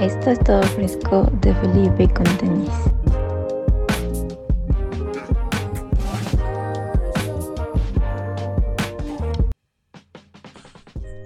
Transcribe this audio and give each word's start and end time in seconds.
Esto 0.00 0.30
es 0.30 0.38
todo 0.40 0.62
fresco 0.62 1.30
de 1.40 1.54
Felipe 1.54 2.08
con 2.12 2.24
tenis. 2.36 2.70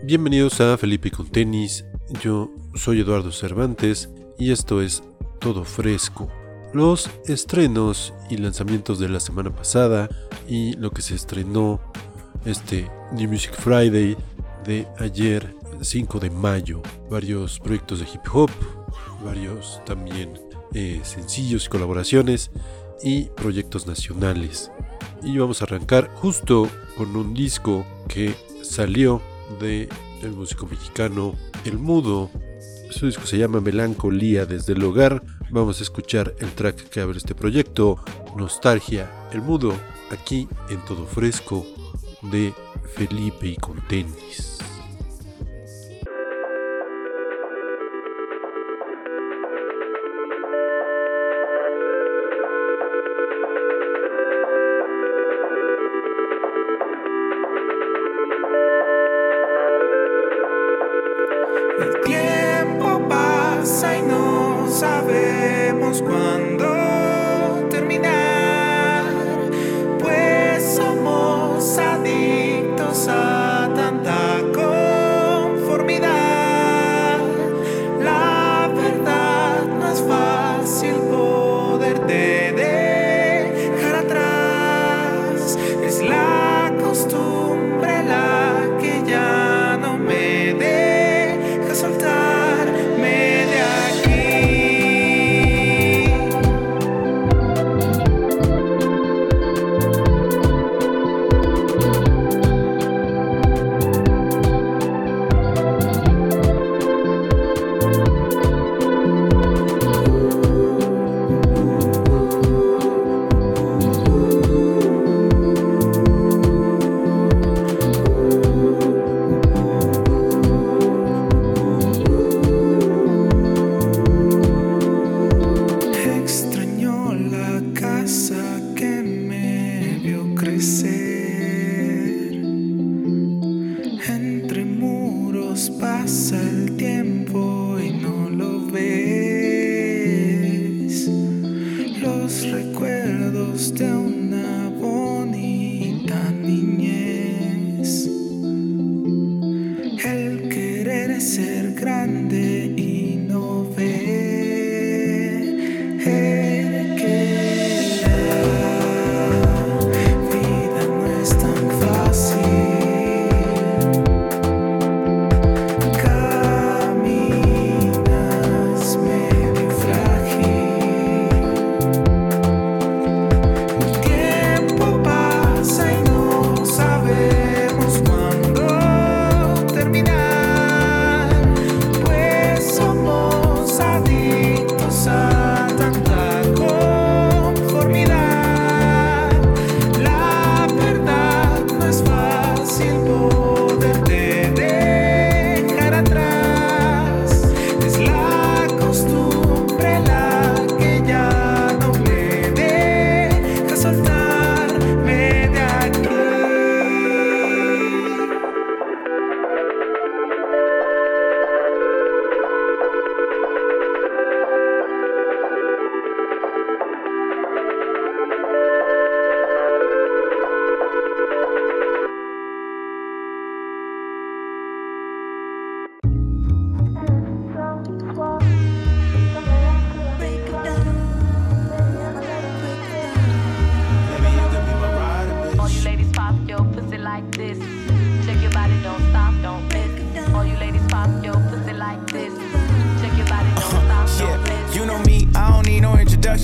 Bienvenidos 0.04 0.60
a 0.60 0.76
Felipe 0.76 1.10
con 1.10 1.28
tenis. 1.28 1.84
Yo 2.22 2.50
soy 2.74 3.00
Eduardo 3.00 3.32
Cervantes 3.32 4.08
y 4.38 4.50
esto 4.50 4.82
es 4.82 5.02
Todo 5.40 5.64
Fresco. 5.64 6.28
Los 6.72 7.10
estrenos 7.26 8.14
y 8.28 8.38
lanzamientos 8.38 8.98
de 8.98 9.08
la 9.08 9.20
semana 9.20 9.54
pasada 9.54 10.08
y 10.48 10.72
lo 10.78 10.90
que 10.90 11.02
se 11.02 11.14
estrenó 11.14 11.80
este 12.44 12.90
New 13.12 13.30
Music 13.30 13.52
Friday 13.54 14.16
de 14.64 14.86
ayer 14.98 15.54
5 15.80 16.20
de 16.20 16.30
mayo. 16.30 16.82
Varios 17.10 17.58
proyectos 17.58 18.00
de 18.00 18.06
hip 18.06 18.22
hop, 18.32 18.50
varios 19.24 19.80
también 19.84 20.38
eh, 20.74 21.00
sencillos 21.02 21.66
y 21.66 21.68
colaboraciones 21.68 22.50
y 23.02 23.24
proyectos 23.24 23.86
nacionales. 23.86 24.70
Y 25.22 25.36
vamos 25.38 25.60
a 25.60 25.64
arrancar 25.64 26.08
justo 26.14 26.68
con 26.96 27.14
un 27.16 27.34
disco 27.34 27.84
que 28.08 28.34
salió 28.62 29.20
de 29.60 29.88
el 30.22 30.32
músico 30.32 30.66
mexicano 30.66 31.34
El 31.64 31.78
Mudo. 31.78 32.30
Su 32.90 33.06
disco 33.06 33.26
se 33.26 33.38
llama 33.38 33.60
Melancolía 33.60 34.46
desde 34.46 34.72
el 34.72 34.82
hogar. 34.82 35.22
Vamos 35.50 35.80
a 35.80 35.82
escuchar 35.82 36.34
el 36.38 36.50
track 36.52 36.88
que 36.88 37.00
abre 37.00 37.18
este 37.18 37.34
proyecto, 37.34 38.02
Nostalgia 38.36 39.10
El 39.32 39.42
Mudo, 39.42 39.74
aquí 40.10 40.48
en 40.68 40.84
todo 40.84 41.06
fresco 41.06 41.66
de 42.22 42.52
Felipe 42.94 43.48
y 43.48 43.56
con 43.56 43.80
tenis. 43.88 44.49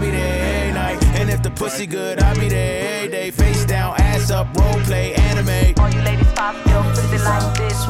be 0.00 0.10
there 0.10 0.60
every 0.60 0.72
night. 0.72 1.04
And 1.20 1.30
if 1.30 1.42
the 1.42 1.50
pussy 1.50 1.86
good, 1.86 2.20
I'll 2.20 2.34
be 2.34 2.48
there 2.48 2.96
every 2.96 3.10
day. 3.10 3.30
Face 3.30 3.64
down, 3.64 3.94
ass 3.98 4.30
up, 4.30 4.48
role 4.56 4.80
play, 4.84 5.14
anime. 5.14 5.74
All 5.78 5.90
you 5.90 6.00
ladies 6.00 6.32
pop 6.32 6.54
your 6.66 6.82
pussy 6.94 7.18
like 7.18 7.58
this. 7.58 7.84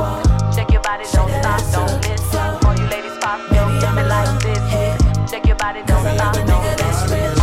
Check 0.55 0.71
your 0.73 0.83
body, 0.83 1.05
don't 1.13 1.31
stop, 1.41 1.61
don't 1.73 2.09
miss. 2.09 2.35
All 2.35 2.77
you 2.77 2.87
ladies 2.89 3.17
pop 3.21 3.41
your 3.53 3.67
pussy 3.81 4.05
like 4.09 4.43
this. 4.43 5.31
Check 5.31 5.47
your 5.47 5.57
body, 5.57 5.83
don't 5.87 6.17
stop, 6.17 6.35
don't 6.35 7.11
miss. 7.11 7.40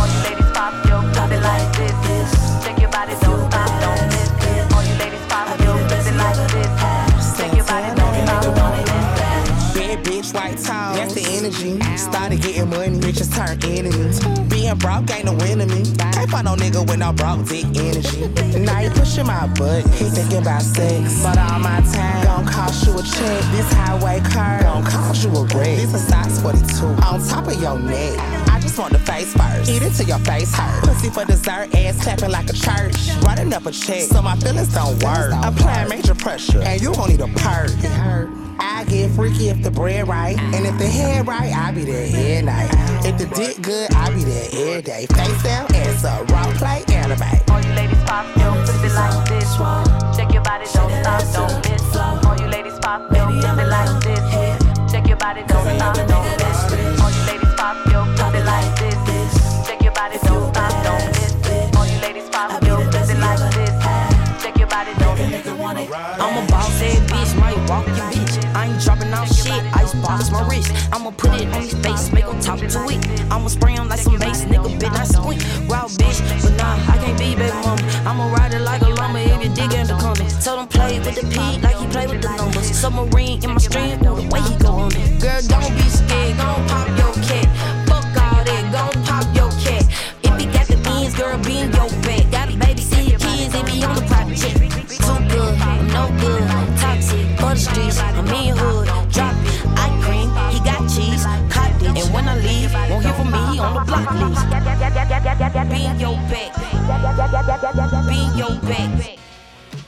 Started 12.28 12.46
getting 12.46 12.68
money, 12.68 12.98
bitches 12.98 13.34
turn 13.34 13.56
enemies. 13.72 14.20
Being 14.52 14.76
broke 14.76 15.10
ain't 15.16 15.24
no 15.24 15.34
enemy. 15.46 15.82
Can't 16.12 16.30
find 16.30 16.44
no 16.44 16.56
nigga 16.56 16.86
with 16.86 16.98
no 16.98 17.10
broke 17.10 17.48
dick 17.48 17.64
energy. 17.64 18.28
Now 18.58 18.80
you 18.80 18.90
pushing 18.90 19.26
my 19.26 19.46
butt, 19.56 19.88
he 19.94 20.04
thinking 20.10 20.42
about 20.42 20.60
sex. 20.60 21.22
But 21.22 21.38
all 21.38 21.58
my 21.58 21.80
time 21.80 22.24
gon' 22.26 22.44
cost 22.44 22.86
you 22.86 22.98
a 22.98 23.02
check. 23.02 23.40
This 23.52 23.72
highway 23.72 24.20
car 24.28 24.60
gon' 24.60 24.84
cost 24.84 25.24
you 25.24 25.30
a 25.30 25.44
wreck. 25.56 25.78
This 25.80 25.94
a 25.94 25.98
size 25.98 26.42
42 26.42 26.84
on 26.84 27.26
top 27.26 27.46
of 27.46 27.62
your 27.62 27.78
neck. 27.78 28.18
I 28.50 28.60
just 28.60 28.78
want 28.78 28.92
the 28.92 28.98
face 28.98 29.32
first. 29.32 29.70
Eat 29.70 29.80
it 29.80 29.94
till 29.94 30.08
your 30.08 30.18
face 30.18 30.54
hurt. 30.54 30.84
Pussy 30.84 31.08
for 31.08 31.24
dessert, 31.24 31.74
ass 31.74 32.02
clapping 32.02 32.30
like 32.30 32.50
a 32.50 32.52
church. 32.52 32.94
Running 33.22 33.54
up 33.54 33.64
a 33.64 33.72
check, 33.72 34.02
so 34.02 34.20
my 34.20 34.36
feelings 34.36 34.74
don't 34.74 35.02
work. 35.02 35.32
Applying 35.32 35.88
major 35.88 36.14
pressure, 36.14 36.60
and 36.60 36.78
you 36.78 36.92
gon' 36.92 37.08
need 37.08 37.22
a 37.22 37.28
perk. 37.28 37.70
It 38.58 38.62
hurt. 38.62 38.78
I 38.78 38.84
get 38.84 39.10
freaky 39.10 39.48
if 39.48 39.62
the 39.62 39.70
bread 39.70 40.08
right, 40.08 40.38
and 40.38 40.66
if 40.66 40.78
the 40.78 40.86
head 40.86 41.26
right, 41.26 41.52
I 41.52 41.72
be 41.72 41.84
there 41.84 42.06
every 42.06 42.42
night. 42.42 42.70
If 43.04 43.18
the 43.18 43.26
dick 43.34 43.60
good, 43.62 43.92
I 43.94 44.10
be 44.10 44.24
there 44.24 44.48
every 44.52 44.82
day. 44.82 45.06
Face 45.06 45.42
down, 45.42 45.66
ass 45.74 46.04
up, 46.04 46.28
rock 46.30 46.54
play, 46.56 46.84
anime. 46.88 47.22
All 47.50 47.60
you 47.60 47.72
ladies 47.74 48.02
pop 48.04 48.26
your 48.36 48.54
pussy 48.66 48.88
like 48.90 49.28
this. 49.28 49.56
Shake 50.16 50.32
your 50.32 50.42
body, 50.42 50.66
don't 50.72 50.90
stop, 51.02 51.22
don't 51.32 51.70
miss. 51.70 51.96
All 51.96 52.36
you 52.38 52.46
ladies 52.48 52.78
pop 52.80 53.10
your 53.14 53.26
pussy 53.26 53.64
like 53.66 54.02
this. 54.02 54.90
Shake 54.90 55.06
your 55.06 55.16
body, 55.16 55.42
don't 55.46 55.76
stop, 55.76 55.94
don't 55.96 56.24
miss. 56.38 57.02
All 57.02 57.10
you 57.10 57.22
ladies 57.26 57.54
pop 57.56 57.76
your 57.90 58.04
pussy 58.16 58.42
like 58.42 58.78
this. 58.78 59.66
Shake 59.66 59.82
your 59.82 59.92
body, 59.92 60.18
don't 60.22 60.54
stop, 60.54 60.72
don't 60.84 61.06
miss. 61.06 61.76
All 61.76 61.86
you 61.86 61.98
ladies 62.00 62.28
pop 62.30 62.62
your 62.64 62.78
pussy 62.90 63.14
like 63.14 63.38
this. 63.54 64.42
Shake 64.42 64.58
your 64.58 64.68
body, 64.68 64.92
don't 64.98 65.18
miss. 65.18 65.46
I'm 66.20 66.44
a 66.44 66.46
boss 66.50 66.82
ass 66.82 66.98
bitch, 67.10 67.38
might 67.38 67.58
walk 67.68 67.86
your 67.86 67.96
bitch. 67.96 68.47
I 68.58 68.66
ain't 68.66 68.82
dropping 68.82 69.12
out 69.12 69.28
shit, 69.28 69.62
ice 69.72 69.94
box 70.02 70.32
my 70.32 70.42
wrist. 70.48 70.74
I'ma 70.92 71.12
put 71.12 71.30
it 71.40 71.46
on 71.54 71.62
his 71.62 71.74
face, 71.74 72.12
make 72.12 72.24
him 72.24 72.40
talk 72.40 72.58
to 72.58 72.80
it. 72.90 72.98
I'ma 73.30 73.46
spray 73.46 73.74
him 73.74 73.88
like 73.88 74.00
some 74.00 74.18
bass, 74.18 74.46
nigga, 74.46 74.76
bitch, 74.80 74.98
I 74.98 75.04
squint. 75.04 75.46
Wild 75.68 75.92
bitch, 75.92 76.18
but 76.42 76.56
nah, 76.58 76.74
I 76.92 76.98
can't 76.98 77.16
be 77.16 77.36
baby 77.36 77.54
mama. 77.62 77.80
I'ma 78.04 78.34
ride 78.34 78.54
it 78.54 78.62
like 78.62 78.82
a 78.82 78.88
llama 78.88 79.20
if 79.20 79.44
you 79.44 79.50
dig 79.54 79.72
in 79.74 79.86
the 79.86 79.94
comments. 79.94 80.42
Tell 80.42 80.58
him 80.58 80.66
play 80.66 80.98
with 80.98 81.14
the 81.14 81.22
P 81.30 81.38
like 81.62 81.76
he 81.76 81.86
play 81.86 82.08
with 82.08 82.20
the 82.20 82.34
numbers. 82.36 82.66
Submarine 82.76 83.44
in 83.44 83.50
my 83.50 83.58
stream, 83.58 84.00
ooh, 84.02 84.16
the 84.16 84.26
way 84.26 84.40
he 84.40 84.56
go 84.58 84.70
on 84.70 84.90
it. 84.90 85.22
Girl, 85.22 85.40
don't 85.46 85.74
be 85.78 85.86
scared, 85.88 86.36
gon' 86.36 86.66
pop 86.66 86.88
your 86.98 87.14
cat. 87.22 87.46
Fuck 87.86 88.10
all 88.18 88.42
that, 88.42 88.64
gon' 88.74 89.04
pop 89.04 89.22
your 89.38 89.50
cat. 89.62 89.86
If 90.26 90.34
he 90.34 90.46
got 90.50 90.66
the 90.66 90.78
beans, 90.82 91.14
girl, 91.14 91.38
be 91.46 91.62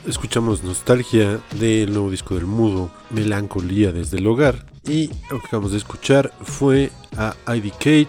Escuchamos 0.07 0.63
Nostalgia 0.63 1.39
del 1.59 1.93
nuevo 1.93 2.09
disco 2.09 2.35
del 2.35 2.47
Mudo, 2.47 2.89
Melancolía 3.11 3.91
desde 3.91 4.17
el 4.17 4.27
hogar. 4.27 4.65
Y 4.87 5.09
lo 5.29 5.39
que 5.39 5.47
acabamos 5.47 5.71
de 5.71 5.77
escuchar 5.77 6.33
fue 6.41 6.91
a 7.17 7.35
IDK 7.53 8.07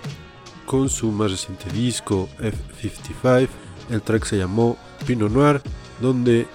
con 0.64 0.88
su 0.88 1.12
más 1.12 1.30
reciente 1.30 1.70
disco 1.70 2.28
F55. 2.38 3.48
El 3.90 4.00
track 4.00 4.24
se 4.24 4.38
llamó 4.38 4.78
Pinot 5.06 5.30
Noir, 5.30 5.60
donde 6.00 6.46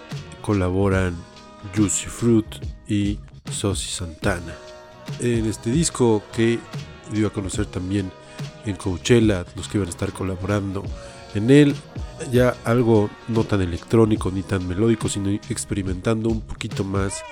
colaboran 0.42 1.16
Juicy 1.76 2.08
Fruit 2.08 2.48
y 2.88 3.20
Sosi 3.52 3.90
Santana. 3.90 4.56
En 5.20 5.46
este 5.46 5.72
disco 5.72 6.24
que 6.36 6.60
dio 7.12 7.28
a 7.28 7.34
conocer 7.34 7.66
también 7.66 8.12
en 8.66 8.76
Coachella, 8.76 9.46
los 9.56 9.68
que 9.68 9.78
iban 9.78 9.88
a 9.88 9.92
estar 9.92 10.12
colaborando 10.12 10.84
en 11.34 11.50
él, 11.50 11.76
ya 12.32 12.56
algo 12.66 13.10
no 13.28 13.44
tan 13.44 13.62
electrónico 13.62 14.32
ni 14.32 14.44
tan 14.44 14.68
melódico, 14.68 15.10
sino 15.10 15.30
experimentando 15.30 16.30
un 16.30 16.42
poquito 16.42 16.84
más 16.84 17.24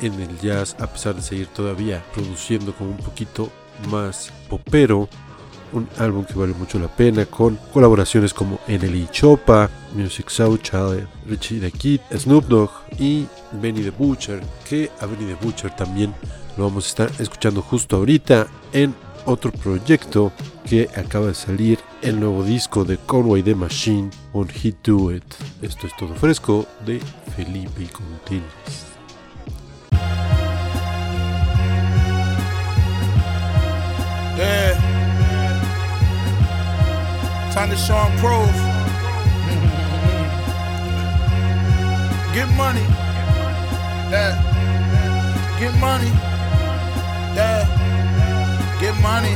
en 0.00 0.20
el 0.20 0.38
jazz, 0.38 0.76
a 0.80 0.86
pesar 0.86 1.14
de 1.16 1.22
seguir 1.22 1.48
todavía 1.48 2.04
produciendo 2.14 2.72
como 2.72 2.90
un 2.90 2.98
poquito 2.98 3.50
más 3.90 4.32
popero. 4.48 5.08
Un 5.72 5.88
álbum 5.98 6.24
que 6.24 6.34
vale 6.34 6.54
mucho 6.54 6.78
la 6.78 6.88
pena, 6.88 7.26
con 7.26 7.56
colaboraciones 7.72 8.32
como 8.32 8.58
NLE 8.66 9.08
Chopa, 9.10 9.68
Music 9.94 10.28
Child, 10.28 11.06
Richie 11.26 11.60
the 11.60 11.70
Kid, 11.70 12.00
Snoop 12.16 12.46
Dogg 12.46 12.70
y 12.98 13.26
Benny 13.52 13.82
the 13.82 13.90
Butcher, 13.90 14.40
que 14.68 14.90
a 15.00 15.06
Benny 15.06 15.26
the 15.26 15.44
Butcher 15.44 15.74
también 15.76 16.14
lo 16.56 16.64
vamos 16.64 16.86
a 16.86 16.88
estar 16.88 17.10
escuchando 17.20 17.62
justo 17.62 17.96
ahorita 17.96 18.46
en 18.72 18.94
otro 19.26 19.52
proyecto 19.52 20.32
que 20.64 20.88
acaba 20.96 21.28
de 21.28 21.34
salir 21.34 21.78
el 22.02 22.18
nuevo 22.18 22.42
disco 22.42 22.84
de 22.84 22.96
Conway 22.98 23.42
the 23.42 23.54
Machine 23.54 24.10
on 24.32 24.48
Hit 24.48 24.76
Do 24.82 25.12
It. 25.12 25.24
Esto 25.62 25.86
es 25.86 25.96
todo 25.96 26.14
fresco 26.14 26.66
de 26.86 27.00
Felipe 27.36 27.88
Contenis. 27.92 28.87
Time 37.58 37.70
to 37.70 37.76
show 37.76 37.96
and 37.96 38.16
prove. 38.20 38.54
Get 42.32 42.46
money. 42.54 42.86
Yeah. 44.14 44.38
Get 45.58 45.74
money. 45.80 46.06
Yeah. 47.34 47.66
Get 48.78 48.94
money. 49.02 49.34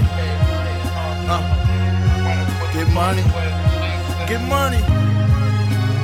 Uh. 1.27 1.43
Get 2.73 2.89
money. 2.95 3.25
Get 4.29 4.41
money. 4.47 4.79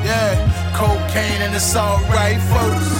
Yeah. 0.02 0.74
Cocaine 0.74 1.42
and 1.42 1.54
it's 1.54 1.76
alright, 1.76 2.40
folks. 2.50 2.90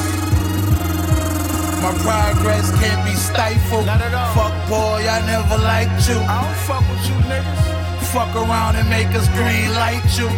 My 1.83 1.91
progress 2.07 2.71
can't 2.79 3.05
be 3.05 3.15
stifled. 3.17 3.85
Fuck 3.85 4.55
boy, 4.69 5.03
I 5.11 5.19
never 5.27 5.59
liked 5.59 6.09
you. 6.09 6.21
I 6.21 6.45
don't 6.45 6.57
fuck 6.69 6.89
with 6.89 7.09
you 7.09 7.17
niggas. 7.27 7.78
Fuck 8.13 8.35
around 8.35 8.77
and 8.77 8.89
make 8.89 9.09
us 9.09 9.29
green 9.29 9.71
light 9.75 10.03
you. 10.17 10.29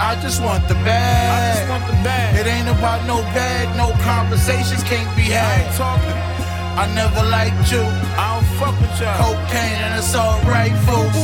I 0.00 0.18
just 0.22 0.42
want 0.42 0.66
the 0.68 0.74
bag. 0.74 1.28
I 1.28 1.54
just 1.54 1.68
want 1.68 1.86
the 1.86 2.02
bag. 2.02 2.34
It 2.40 2.46
ain't 2.48 2.68
about 2.68 3.06
no 3.06 3.20
bag, 3.36 3.76
no 3.76 3.92
conversations 4.02 4.82
can't 4.82 5.14
be 5.14 5.22
had. 5.22 5.44
I 5.44 5.64
ain't 5.64 5.76
talking. 5.76 6.32
I 6.80 6.88
never 6.94 7.22
liked 7.28 7.70
you. 7.70 7.84
I 8.16 8.40
don't 8.40 8.48
fuck 8.58 8.80
with 8.80 9.00
y'all. 9.00 9.36
Cocaine 9.36 9.84
and 9.84 9.98
it's 9.98 10.14
alright, 10.14 10.72
folks. 10.88 11.16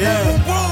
Yeah. 0.00 0.63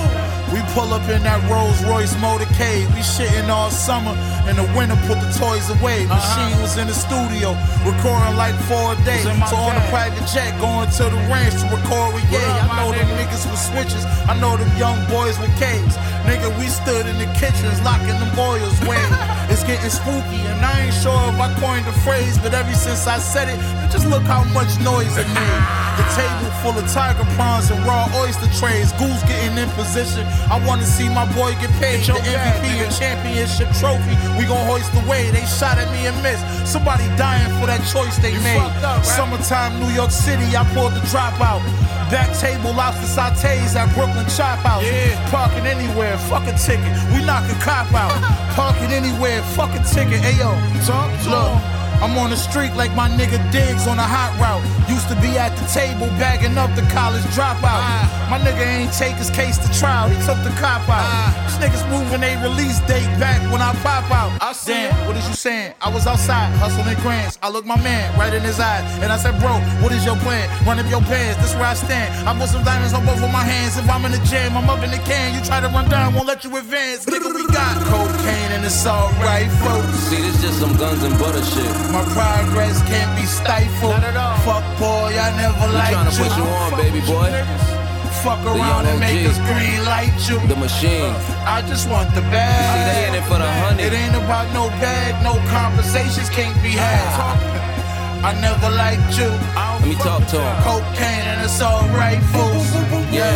We 0.52 0.61
pull 0.76 0.92
up 0.92 1.09
in 1.09 1.23
that 1.25 1.40
Rolls 1.49 1.80
Royce 1.88 2.12
motorcade. 2.21 2.85
We 2.92 3.00
shitting 3.00 3.49
all 3.49 3.71
summer. 3.71 4.12
and 4.44 4.59
the 4.59 4.66
winter, 4.76 4.99
put 5.09 5.16
the 5.23 5.30
toys 5.38 5.71
away. 5.71 6.04
Machine 6.06 6.54
was 6.61 6.76
in 6.76 6.87
the 6.90 6.94
studio, 6.94 7.56
recording 7.88 8.37
like 8.37 8.54
four 8.68 8.92
days. 9.06 9.25
So 9.49 9.56
on 9.56 9.76
a 9.76 9.85
private 9.88 10.26
jet, 10.28 10.50
going 10.61 10.90
to 10.99 11.04
the 11.09 11.21
ranch 11.30 11.54
to 11.62 11.66
record 11.71 12.12
with 12.14 12.26
Ye. 12.30 12.42
I 12.42 12.68
know 12.76 12.90
them 12.92 13.09
niggas 13.16 13.47
with 13.49 13.61
switches. 13.61 14.04
I 14.28 14.35
know 14.40 14.56
them 14.56 14.68
young 14.76 14.99
boys 15.09 15.38
with 15.40 15.52
K's. 15.62 15.94
Nigga, 16.28 16.50
we 16.59 16.66
stood 16.68 17.06
in 17.06 17.16
the 17.18 17.26
kitchens, 17.38 17.80
locking 17.82 18.18
them 18.18 18.32
boils 18.37 18.76
wing. 18.87 18.99
It's 19.52 19.64
getting 19.64 19.90
spooky, 19.90 20.40
and 20.49 20.64
I 20.64 20.87
ain't 20.87 20.94
sure 20.94 21.12
if 21.28 21.37
I 21.37 21.52
coined 21.61 21.85
the 21.85 21.92
phrase, 22.00 22.38
but 22.38 22.54
ever 22.54 22.73
since 22.73 23.06
I 23.06 23.18
said 23.18 23.49
it, 23.52 23.59
just 23.92 24.08
look 24.08 24.25
how 24.25 24.42
much 24.56 24.72
noise 24.80 25.12
it 25.20 25.28
made. 25.37 25.62
The 26.00 26.06
table 26.16 26.49
full 26.64 26.72
of 26.80 26.88
tiger 26.88 27.28
prawns 27.37 27.68
and 27.70 27.78
raw 27.84 28.08
oyster 28.25 28.49
trays. 28.56 28.88
Goose 28.96 29.20
getting 29.28 29.61
in 29.61 29.68
position. 29.76 30.25
I 30.49 30.56
wanna 30.66 30.88
see 30.88 31.12
my 31.12 31.28
boy 31.37 31.52
get 31.61 31.70
paid. 31.76 32.00
The 32.08 32.16
MVP 32.16 32.80
and 32.80 32.88
championship 32.88 33.68
trophy. 33.76 34.16
We 34.40 34.49
gon' 34.49 34.64
hoist 34.64 34.90
the 34.96 35.04
away. 35.04 35.30
They 35.30 35.44
shot 35.44 35.76
at 35.76 35.92
me 35.92 36.08
and 36.08 36.16
missed. 36.25 36.40
Somebody 36.64 37.04
dying 37.20 37.52
for 37.61 37.66
that 37.68 37.84
choice 37.92 38.16
they 38.25 38.32
made. 38.40 38.64
Summertime, 39.04 39.78
New 39.78 39.92
York 39.92 40.11
City, 40.11 40.49
I 40.56 40.64
pulled 40.72 40.96
the 40.96 41.04
dropout. 41.12 41.61
Back 42.08 42.32
table, 42.40 42.72
lobster 42.72 43.08
sautés 43.08 43.76
at 43.76 43.92
Brooklyn 43.94 44.26
Chop 44.37 44.58
House. 44.64 44.84
Parking 45.30 45.66
anywhere, 45.66 46.16
fuck 46.32 46.46
a 46.49 46.52
ticket. 46.56 46.92
We 47.12 47.25
knock 47.25 47.44
a 47.52 47.56
cop 47.61 47.92
out. 47.92 48.16
Parking 48.56 48.92
anywhere, 48.92 49.42
fuck 49.56 49.72
a 49.76 49.82
ticket. 49.84 50.20
Ayo, 50.25 50.52
talk, 50.87 51.12
look. 51.28 51.81
I'm 52.02 52.18
on 52.18 52.30
the 52.30 52.37
street 52.37 52.75
like 52.75 52.90
my 52.99 53.09
nigga 53.09 53.38
Diggs 53.54 53.87
on 53.87 53.94
a 53.97 54.02
hot 54.02 54.35
route. 54.42 54.59
Used 54.90 55.06
to 55.06 55.14
be 55.23 55.38
at 55.38 55.54
the 55.54 55.62
table 55.71 56.11
bagging 56.18 56.59
up 56.59 56.75
the 56.75 56.82
college 56.90 57.23
dropout. 57.30 57.78
My 58.26 58.42
nigga 58.42 58.66
ain't 58.66 58.92
take 58.92 59.14
his 59.23 59.30
case 59.30 59.56
to 59.62 59.71
trial, 59.78 60.11
he 60.11 60.18
took 60.26 60.35
the 60.42 60.50
cop 60.59 60.82
out. 60.90 61.06
These 61.47 61.62
niggas 61.62 61.87
moving 61.94 62.18
they 62.18 62.35
release 62.42 62.82
date 62.90 63.06
back 63.23 63.38
when 63.54 63.62
I 63.62 63.71
pop 63.87 64.11
out. 64.11 64.35
I 64.42 64.50
Damn, 64.66 65.06
what 65.06 65.16
is 65.16 65.26
you 65.28 65.35
saying? 65.35 65.75
I 65.80 65.94
was 65.94 66.06
outside 66.06 66.50
hustling 66.59 66.99
grants. 67.06 67.38
I 67.40 67.49
looked 67.50 67.66
my 67.66 67.78
man 67.82 68.11
right 68.18 68.35
in 68.35 68.42
his 68.42 68.59
eyes 68.59 68.82
and 68.99 69.12
I 69.12 69.16
said, 69.16 69.38
Bro, 69.38 69.62
what 69.78 69.92
is 69.92 70.04
your 70.04 70.16
plan? 70.26 70.50
Run 70.66 70.78
up 70.78 70.90
your 70.90 71.02
pants, 71.02 71.38
this 71.38 71.54
where 71.54 71.71
I 71.71 71.75
stand. 71.75 72.11
I 72.26 72.35
put 72.35 72.49
some 72.49 72.64
diamonds 72.64 72.94
on 72.94 73.06
both 73.06 73.23
of 73.23 73.30
my 73.30 73.47
hands. 73.47 73.78
If 73.78 73.88
I'm 73.88 74.04
in 74.04 74.11
the 74.11 74.23
jam, 74.26 74.56
I'm 74.56 74.68
up 74.68 74.82
in 74.82 74.90
the 74.90 75.02
can. 75.06 75.38
You 75.38 75.40
try 75.47 75.61
to 75.61 75.68
run 75.68 75.88
down, 75.88 76.14
won't 76.14 76.26
let 76.26 76.42
you 76.42 76.50
advance. 76.56 77.06
Nigga, 77.06 77.30
we 77.30 77.47
got 77.54 77.78
cocaine 77.87 78.50
and 78.59 78.64
it's 78.64 78.87
alright, 78.87 79.50
folks. 79.62 80.11
See, 80.11 80.18
this 80.18 80.42
just 80.42 80.59
some 80.59 80.75
guns 80.76 81.02
and 81.04 81.14
butter 81.18 81.44
shit. 81.44 81.91
My 81.92 82.02
progress 82.16 82.80
can't 82.88 83.12
be 83.18 83.26
stifled. 83.26 83.92
All. 83.92 84.37
Fuck 84.49 84.64
boy, 84.80 85.12
I 85.12 85.28
never 85.37 85.66
We 85.68 85.76
liked 85.76 85.92
tryna 85.92 86.12
you. 86.16 86.25
put 86.25 86.32
you 86.38 86.44
on, 86.44 86.70
baby 86.80 87.00
boy. 87.04 87.28
Fuck 88.25 88.42
around 88.46 88.87
and 88.87 88.99
make 89.00 89.26
us 89.26 89.37
green 89.50 89.84
light 89.84 90.14
you. 90.28 90.38
The 90.49 90.56
machine. 90.56 91.12
I 91.44 91.61
just 91.68 91.90
want 91.90 92.14
the 92.14 92.22
bag. 92.32 92.64
See, 92.72 92.84
they 92.88 93.08
in 93.08 93.14
it 93.20 93.26
for 93.28 93.38
the 93.38 93.50
honey. 93.61 93.82
It 93.82 93.92
ain't 93.92 94.14
about 94.16 94.46
no 94.54 94.68
bag, 94.80 95.22
no 95.22 95.34
conversations 95.50 96.28
can't 96.30 96.56
be 96.62 96.70
had. 96.70 97.02
Ah. 97.18 97.62
I 98.25 98.32
never 98.40 98.70
liked 98.70 99.18
you. 99.18 99.26
Let 99.58 99.82
me 99.84 99.94
talk 99.96 100.22
to 100.30 100.38
him. 100.38 100.56
Cocaine 100.62 101.26
and 101.34 101.42
it's 101.42 101.61
alright, 101.61 102.22
fools. 102.30 102.70
Yeah, 103.11 103.34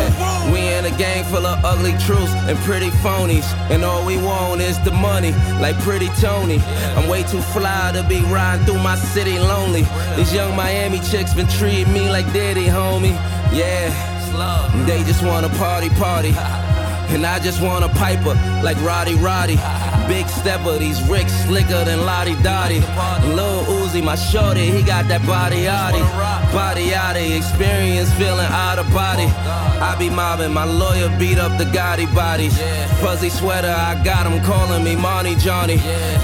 a 0.87 0.97
gang 0.97 1.23
full 1.25 1.45
of 1.45 1.63
ugly 1.65 1.91
truths 2.05 2.33
and 2.47 2.57
pretty 2.59 2.89
phonies. 3.03 3.45
And 3.69 3.83
all 3.83 4.05
we 4.05 4.17
want 4.17 4.61
is 4.61 4.79
the 4.81 4.91
money, 4.91 5.31
like 5.59 5.77
pretty 5.79 6.07
Tony. 6.21 6.59
I'm 6.95 7.09
way 7.09 7.23
too 7.23 7.41
fly 7.41 7.91
to 7.93 8.03
be 8.03 8.21
riding 8.31 8.65
through 8.65 8.81
my 8.81 8.95
city 8.95 9.37
lonely. 9.37 9.83
These 10.15 10.33
young 10.33 10.55
Miami 10.55 10.99
chicks 10.99 11.33
been 11.33 11.47
treating 11.47 11.91
me 11.93 12.09
like 12.09 12.25
daddy, 12.33 12.65
homie. 12.65 13.15
Yeah, 13.51 13.87
they 14.85 15.03
just 15.03 15.23
wanna 15.23 15.49
party, 15.49 15.89
party. 15.89 16.33
And 17.09 17.25
I 17.25 17.39
just 17.39 17.61
want 17.61 17.85
a 17.85 17.89
piper 17.89 18.35
like 18.63 18.77
Roddy 18.81 19.15
Roddy. 19.15 19.57
Big 20.07 20.27
stepper, 20.27 20.77
these 20.77 21.01
ricks 21.09 21.33
slicker 21.45 21.83
than 21.85 22.05
Lottie 22.05 22.35
Dottie. 22.43 22.81
Lil 23.35 23.63
Uzi, 23.79 24.03
my 24.03 24.15
shorty, 24.15 24.69
he 24.71 24.83
got 24.83 25.07
that 25.07 25.25
body 25.25 25.63
yachty. 25.63 26.03
Body 26.53 26.89
yachty, 26.89 27.37
experience 27.37 28.11
feeling 28.13 28.47
out 28.51 28.77
of 28.77 28.91
body. 28.93 29.27
I 29.81 29.95
be 29.97 30.09
mobbing, 30.09 30.53
my 30.53 30.63
lawyer 30.63 31.09
beat 31.19 31.37
up 31.37 31.57
the 31.57 31.65
Gotti 31.65 32.13
bodies. 32.15 32.57
Fuzzy 32.99 33.29
sweater, 33.29 33.69
I 33.69 34.01
got 34.03 34.25
him 34.25 34.43
calling 34.43 34.83
me 34.83 34.95
Monty 34.95 35.35
Johnny. 35.35 35.77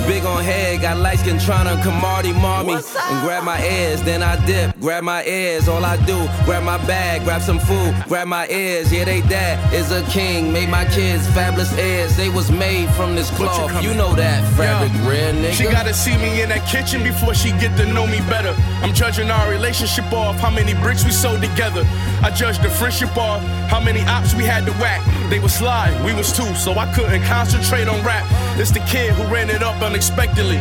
Big 0.08 0.26
on 0.26 0.44
head, 0.44 0.82
got 0.82 0.98
light 0.98 1.20
skin 1.20 1.38
tryna 1.38 1.82
come 1.84 2.02
Marty 2.02 2.34
Marmy. 2.34 2.74
And 2.74 3.22
grab 3.22 3.44
my 3.44 3.64
ears, 3.64 4.02
then 4.02 4.24
I 4.24 4.44
dip, 4.46 4.80
grab 4.80 5.04
my 5.04 5.24
ears. 5.26 5.68
All 5.68 5.86
I 5.86 5.98
do, 6.06 6.28
grab 6.46 6.64
my 6.64 6.78
bag, 6.88 7.24
grab 7.24 7.42
some 7.42 7.60
food, 7.60 7.94
grab 8.08 8.28
my 8.28 8.48
ears. 8.48 8.92
Yeah, 8.92 9.06
they 9.06 9.22
dad 9.22 9.74
is 9.74 9.92
a 9.92 10.02
king, 10.10 10.52
made 10.52 10.70
my 10.70 10.86
kids 10.86 11.28
fabulous 11.28 11.72
heirs. 11.78 12.18
They 12.18 12.30
was 12.30 12.52
made 12.52 12.90
from 12.92 13.16
this 13.16 13.30
cloth, 13.32 13.84
you 13.84 13.94
know 13.94 14.14
that 14.16 14.44
fabric 14.56 14.92
red 15.08 15.36
nigga. 15.36 15.54
She 15.54 15.64
gotta 15.66 15.94
see 15.94 16.18
me 16.18 16.42
in 16.42 16.50
that 16.50 16.68
kitchen 16.68 17.04
before 17.04 17.36
she 17.36 17.52
get 17.52 17.78
to 17.78 17.86
know 17.86 18.08
me 18.08 18.18
better. 18.30 18.56
I'm 18.82 18.94
judging 18.94 19.30
our 19.30 19.50
relationship 19.50 20.12
off 20.12 20.40
how 20.40 20.50
many 20.50 20.74
bricks 20.74 21.06
we 21.06 21.12
sold 21.12 21.42
together. 21.42 21.84
I 22.24 22.32
judge 22.32 22.58
the 22.60 22.70
friendship 22.70 23.16
off 23.16 23.43
how 23.70 23.80
many 23.80 24.02
ops 24.02 24.34
we 24.36 24.44
had 24.44 24.66
to 24.66 24.72
whack. 24.74 25.02
They 25.30 25.40
was 25.40 25.54
sly, 25.54 25.90
we 26.06 26.14
was 26.14 26.32
two, 26.32 26.54
so 26.56 26.74
I 26.74 26.92
couldn't 26.94 27.24
concentrate 27.24 27.88
on 27.88 28.04
rap. 28.06 28.26
It's 28.60 28.72
the 28.72 28.82
kid 28.82 29.14
who 29.14 29.24
ran 29.34 29.50
it 29.50 29.64
up 29.64 29.82
unexpectedly. 29.82 30.58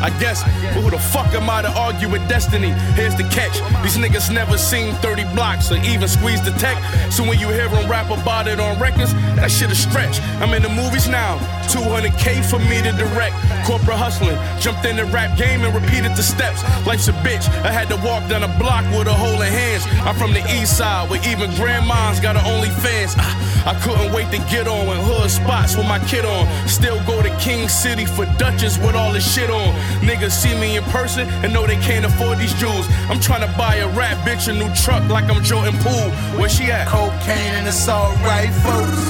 I 0.00 0.10
guess, 0.18 0.42
but 0.72 0.82
who 0.82 0.90
the 0.90 0.98
fuck 0.98 1.34
am 1.34 1.50
I 1.50 1.62
to 1.62 1.68
argue 1.68 2.08
with 2.08 2.26
destiny? 2.28 2.70
Here's 2.96 3.14
the 3.14 3.24
catch: 3.24 3.60
these 3.82 3.96
niggas 3.96 4.32
never 4.32 4.56
seen 4.56 4.94
30 4.96 5.24
blocks 5.34 5.70
or 5.70 5.76
even 5.84 6.08
squeeze 6.08 6.42
the 6.42 6.52
tech. 6.52 6.76
So 7.12 7.22
when 7.22 7.38
you 7.38 7.48
hear 7.48 7.68
them 7.68 7.90
rap 7.90 8.10
about 8.10 8.48
it 8.48 8.60
on 8.60 8.78
records, 8.80 9.12
that 9.36 9.50
shit 9.50 9.70
a 9.70 9.74
stretch. 9.74 10.20
I'm 10.40 10.54
in 10.54 10.62
the 10.62 10.70
movies 10.70 11.08
now, 11.08 11.36
200k 11.68 12.48
for 12.48 12.58
me 12.58 12.80
to 12.82 12.92
direct. 12.92 13.36
Corporate 13.66 13.96
hustling, 13.96 14.38
jumped 14.60 14.84
in 14.84 14.96
the 14.96 15.04
rap 15.06 15.36
game 15.36 15.62
and 15.64 15.74
repeated 15.74 16.16
the 16.16 16.22
steps. 16.22 16.62
Life's 16.86 17.08
a 17.08 17.12
bitch. 17.24 17.48
I 17.64 17.72
had 17.72 17.88
to 17.88 17.96
walk 18.04 18.28
down 18.28 18.42
a 18.42 18.52
block 18.58 18.84
with 18.96 19.08
a 19.08 19.12
hole 19.12 19.40
in 19.42 19.52
hands. 19.52 19.84
I'm 20.06 20.14
from 20.16 20.32
the 20.32 20.44
east 20.56 20.76
side, 20.78 21.10
where 21.10 21.20
even 21.28 21.52
grandmas 21.56 22.20
got 22.24 22.40
her 22.40 22.48
OnlyFans. 22.48 23.12
Ah, 23.18 23.68
I 23.68 23.74
couldn't 23.84 24.10
wait 24.16 24.32
to 24.32 24.40
get 24.48 24.66
on 24.66 24.88
in 24.88 24.96
hood 25.04 25.30
spots 25.30 25.76
with 25.76 25.86
my 25.86 26.00
kid 26.08 26.24
on. 26.24 26.48
Still 26.66 26.96
go 27.04 27.20
to 27.20 27.28
King 27.36 27.68
City 27.68 28.06
for 28.06 28.24
Dutchess 28.40 28.78
with 28.78 28.96
all 28.96 29.12
this 29.12 29.28
shit 29.28 29.50
on. 29.50 29.68
Niggas 30.00 30.32
see 30.32 30.56
me 30.58 30.78
in 30.78 30.84
person 30.84 31.28
and 31.44 31.52
know 31.52 31.66
they 31.66 31.76
can't 31.84 32.06
afford 32.06 32.38
these 32.38 32.54
jewels. 32.54 32.88
I'm 33.12 33.20
trying 33.20 33.44
to 33.44 33.52
buy 33.58 33.76
a 33.84 33.88
rap 33.92 34.16
bitch 34.24 34.48
a 34.48 34.54
new 34.56 34.72
truck 34.72 35.04
like 35.10 35.28
I'm 35.28 35.44
Jordan 35.44 35.76
Poole. 35.84 36.10
Where 36.40 36.48
she 36.48 36.72
at? 36.72 36.88
Cocaine 36.88 37.60
and 37.60 37.68
it's 37.68 37.86
alright, 37.86 38.48
folks. 38.64 39.04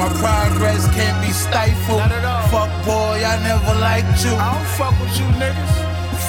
My 0.00 0.08
progress 0.24 0.88
can't 0.96 1.20
be 1.20 1.28
stifled. 1.28 1.98
Not 1.98 2.12
at 2.12 2.24
all. 2.24 2.48
Fuck 2.48 2.72
boy, 2.88 3.20
I 3.20 3.36
never 3.44 3.74
liked 3.84 4.24
you. 4.24 4.32
I 4.32 4.56
don't 4.56 4.70
fuck 4.80 4.96
with 4.96 5.12
you 5.20 5.28
niggas. 5.36 5.74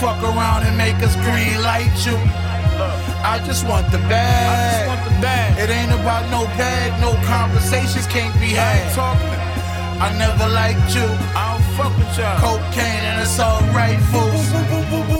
Fuck 0.03 0.20
around 0.24 0.68
and 0.68 0.75
make 0.75 1.00
us 1.00 1.15
green 1.24 1.56
light 1.63 1.96
you. 2.03 2.49
I 3.24 3.40
just 3.46 3.68
want 3.68 3.92
the 3.92 4.00
bag. 4.08 4.48
I 4.48 4.56
just 4.72 4.88
want 4.88 5.04
the 5.10 5.22
bag. 5.22 5.60
It 5.60 5.70
ain't 5.70 5.92
about 5.92 6.24
no 6.32 6.46
bag, 6.58 7.00
no 7.02 7.12
conversations 7.28 8.08
can't 8.08 8.34
be 8.40 8.56
I 8.58 8.80
ain't 8.80 8.90
had. 8.90 8.96
talking. 8.96 9.40
I 10.00 10.16
never 10.18 10.48
liked 10.48 10.96
you. 10.96 11.04
I 11.36 11.58
don't 11.60 11.68
fuck 11.76 11.98
with 11.98 12.18
y'all. 12.18 12.40
Cocaine 12.40 13.04
and 13.10 13.22
it's 13.22 13.40
alright, 13.40 14.00
fools. 14.12 14.50
Boom, 14.52 15.19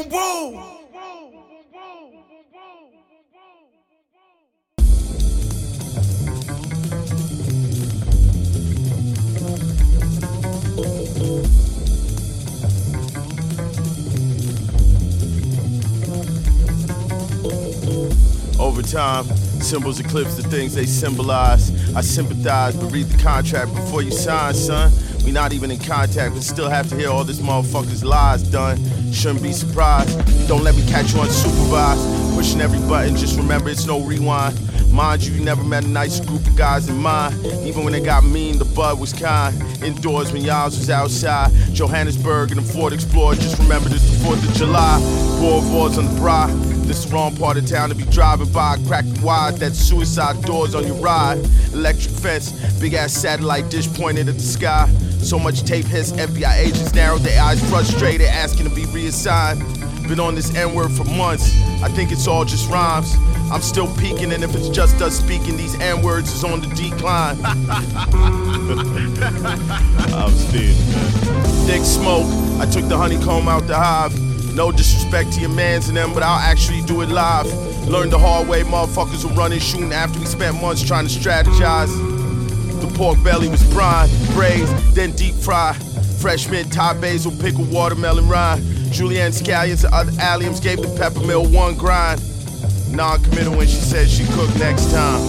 time, 18.92 19.26
symbols 19.62 20.00
eclipse 20.00 20.36
the 20.36 20.44
things 20.44 20.74
they 20.74 20.86
symbolize. 20.86 21.72
I 21.96 22.02
sympathize, 22.02 22.76
but 22.76 22.92
read 22.92 23.06
the 23.06 23.22
contract 23.22 23.74
before 23.74 24.02
you 24.02 24.12
sign, 24.12 24.54
son. 24.54 24.92
We 25.24 25.32
not 25.32 25.54
even 25.54 25.70
in 25.70 25.80
contact, 25.80 26.34
but 26.34 26.44
still 26.44 26.70
have 26.70 26.90
to 26.90 26.96
hear 26.96 27.10
all 27.10 27.24
this 27.24 27.40
motherfucker's 27.40 28.04
lies 28.04 28.44
done. 28.44 28.78
Shouldn't 29.12 29.44
be 29.44 29.52
surprised. 29.52 30.18
Don't 30.48 30.64
let 30.64 30.76
me 30.76 30.86
catch 30.88 31.14
you 31.14 31.20
unsupervised. 31.20 32.36
Pushing 32.36 32.62
every 32.62 32.80
button, 32.88 33.16
just 33.16 33.38
remember 33.38 33.70
it's 33.70 33.86
no 33.86 34.02
rewind. 34.02 34.58
Mind 34.92 35.24
you, 35.24 35.34
you 35.34 35.44
never 35.44 35.64
met 35.64 35.84
a 35.84 35.88
nice 35.88 36.20
group 36.20 36.46
of 36.48 36.56
guys 36.56 36.90
in 36.90 36.98
mine. 36.98 37.34
Even 37.64 37.84
when 37.84 37.94
they 37.94 38.02
got 38.02 38.24
mean, 38.24 38.58
the 38.58 38.66
bud 38.66 39.00
was 39.00 39.14
kind. 39.14 39.56
Indoors 39.84 40.34
when 40.34 40.44
y'all 40.44 40.66
was 40.66 40.90
outside. 40.90 41.52
Johannesburg 41.74 42.52
and 42.52 42.60
the 42.60 42.74
Ford 42.74 42.94
Explorer, 42.94 43.36
just 43.36 43.60
remember 43.60 43.90
this 43.90 44.02
the 44.10 44.26
4th 44.26 44.48
of 44.48 44.54
July. 44.56 45.00
Boardwalks 45.40 45.98
on 45.98 46.06
the 46.12 46.20
bra. 46.20 46.48
This 46.90 47.06
the 47.06 47.14
wrong 47.14 47.36
part 47.36 47.56
of 47.56 47.68
town 47.68 47.90
to 47.90 47.96
be 47.96 48.04
driving 48.06 48.52
by. 48.52 48.78
Cracking 48.88 49.22
wide, 49.22 49.58
that 49.58 49.76
suicide 49.76 50.42
doors 50.42 50.74
on 50.74 50.88
your 50.88 50.96
ride. 50.96 51.38
Electric 51.72 52.16
fence, 52.16 52.52
big 52.80 52.96
ass 52.96 53.14
satellite 53.14 53.70
dish 53.70 53.88
pointed 53.94 54.28
at 54.28 54.34
the 54.34 54.42
sky. 54.42 54.90
So 55.22 55.38
much 55.38 55.62
tape 55.62 55.86
hits, 55.86 56.14
FBI 56.14 56.58
agents 56.58 56.96
narrowed 56.96 57.22
their 57.22 57.40
eyes, 57.44 57.62
frustrated, 57.70 58.26
asking 58.26 58.70
to 58.70 58.76
be 58.76 58.88
reassigned. 58.88 59.60
Been 60.08 60.20
on 60.20 60.34
this 60.34 60.56
N 60.56 60.74
word 60.74 60.92
for 60.92 61.04
months. 61.04 61.56
I 61.84 61.90
think 61.90 62.12
it's 62.12 62.26
all 62.26 62.44
just 62.44 62.68
rhymes. 62.72 63.16
I'm 63.52 63.62
still 63.62 63.96
peeking, 63.98 64.32
and 64.34 64.44
if 64.44 64.56
it's 64.56 64.70
just 64.70 65.00
us 65.00 65.16
speaking, 65.16 65.58
these 65.58 65.80
N 65.80 66.02
words 66.02 66.34
is 66.34 66.44
on 66.44 66.62
the 66.62 66.70
decline. 66.70 67.38
I'm 70.16 70.34
man. 70.52 70.74
Thick 71.68 71.84
smoke. 71.84 72.26
I 72.60 72.66
took 72.66 72.90
the 72.90 72.98
honeycomb 72.98 73.48
out 73.48 73.68
the 73.68 73.76
hive. 73.78 74.29
No 74.56 74.72
disrespect 74.72 75.34
to 75.34 75.42
your 75.42 75.50
mans 75.50 75.88
and 75.88 75.98
them, 75.98 76.14
but 76.14 76.24
I'll 76.24 76.40
actually 76.40 76.82
do 76.82 77.02
it 77.02 77.10
live. 77.10 77.48
Learned 77.88 78.12
the 78.12 78.20
hard 78.20 78.48
way, 78.48 78.64
motherfuckers 78.64 79.24
were 79.24 79.34
running, 79.34 79.60
shooting 79.60 79.94
after 79.94 80.20
we 80.20 80.26
spent 80.26 80.62
months 80.62 80.84
trying 80.84 81.08
to 81.08 81.14
strategize. 81.14 81.90
The 82.82 82.88
pork 82.98 83.24
belly 83.24 83.48
was 83.48 83.64
brine, 83.72 84.10
braised, 84.34 84.72
then 84.96 85.12
deep 85.12 85.36
fry. 85.36 85.74
Fresh 86.20 86.50
mint, 86.50 86.72
top 86.72 87.00
basil, 87.00 87.32
pickle, 87.32 87.66
watermelon 87.66 88.28
rind. 88.28 88.62
Julienne 88.92 89.32
scallions 89.32 89.84
and 89.86 89.94
other 89.94 90.12
alliums 90.14 90.62
gave 90.62 90.82
the 90.82 90.88
peppermill 91.00 91.54
one 91.54 91.76
grind. 91.76 92.22
Non-committal 92.92 93.56
when 93.56 93.68
she 93.68 93.76
said 93.76 94.10
she 94.10 94.26
cook 94.34 94.50
next 94.58 94.92
time. 94.92 95.20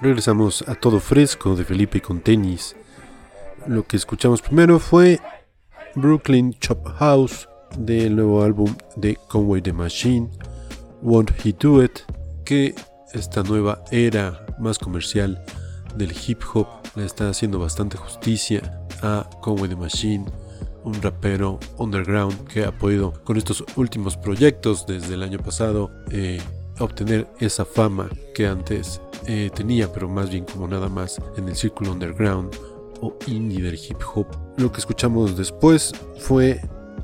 Regresamos 0.00 0.62
a 0.66 0.74
todo 0.74 1.00
fresco 1.00 1.56
de 1.56 1.64
Felipe 1.64 2.00
con 2.00 2.20
tenis. 2.20 2.74
Lo 3.66 3.82
que 3.82 3.96
escuchamos 3.96 4.40
primero 4.40 4.78
fue 4.78 5.20
Brooklyn 5.94 6.54
Chop 6.60 6.86
House 6.98 7.48
del 7.78 8.16
nuevo 8.16 8.42
álbum 8.42 8.74
de 8.96 9.16
Conway 9.28 9.62
the 9.62 9.72
Machine, 9.72 10.28
Won't 11.02 11.32
He 11.44 11.52
Do 11.52 11.82
It, 11.82 12.00
que 12.44 12.74
esta 13.12 13.42
nueva 13.42 13.82
era 13.90 14.46
más 14.58 14.78
comercial 14.78 15.42
del 15.96 16.12
hip 16.12 16.40
hop 16.54 16.66
le 16.96 17.04
está 17.04 17.28
haciendo 17.28 17.58
bastante 17.58 17.96
justicia 17.96 18.84
a 19.02 19.28
Conway 19.40 19.68
the 19.68 19.76
Machine, 19.76 20.24
un 20.84 20.94
rapero 21.02 21.58
underground 21.76 22.46
que 22.46 22.64
ha 22.64 22.72
podido 22.72 23.12
con 23.24 23.36
estos 23.36 23.64
últimos 23.76 24.16
proyectos 24.16 24.86
desde 24.86 25.14
el 25.14 25.22
año 25.22 25.38
pasado 25.38 25.90
eh, 26.10 26.40
obtener 26.78 27.26
esa 27.40 27.64
fama 27.64 28.08
que 28.34 28.46
antes 28.46 29.00
eh, 29.26 29.50
tenía, 29.54 29.92
pero 29.92 30.08
más 30.08 30.30
bien 30.30 30.44
como 30.44 30.68
nada 30.68 30.88
más 30.88 31.20
en 31.36 31.48
el 31.48 31.56
círculo 31.56 31.92
underground 31.92 32.54
o 33.00 33.14
indie 33.26 33.62
del 33.62 33.74
hip 33.74 33.98
hop. 34.14 34.26
Lo 34.56 34.72
que 34.72 34.78
escuchamos 34.78 35.36
después 35.36 35.92
fue 36.18 36.60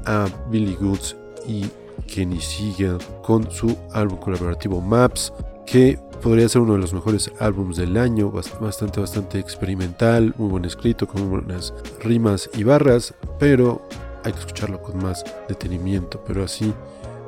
a 0.07 0.27
Billy 0.51 0.75
Goods 0.75 1.17
y 1.47 1.67
Kenny 2.07 2.41
Siegel 2.41 2.99
con 3.23 3.51
su 3.51 3.77
álbum 3.93 4.19
colaborativo 4.19 4.81
Maps, 4.81 5.33
que 5.67 5.99
podría 6.23 6.49
ser 6.49 6.63
uno 6.63 6.75
de 6.75 6.79
los 6.79 6.95
mejores 6.95 7.31
álbumes 7.39 7.77
del 7.77 7.97
año, 7.97 8.31
bastante, 8.31 9.01
bastante 9.01 9.39
experimental, 9.39 10.35
muy 10.39 10.49
buen 10.49 10.65
escrito, 10.65 11.07
con 11.07 11.31
buenas 11.31 11.75
rimas 12.01 12.49
y 12.55 12.65
barras, 12.65 13.15
pero 13.39 13.83
hay 14.25 14.33
que 14.33 14.39
escucharlo 14.39 14.83
con 14.83 15.03
más 15.03 15.25
detenimiento. 15.49 16.23
Pero 16.27 16.45
así, 16.45 16.73